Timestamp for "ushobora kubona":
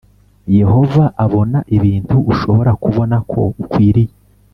2.31-3.15